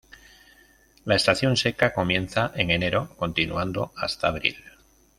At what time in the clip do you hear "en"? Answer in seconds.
2.55-2.71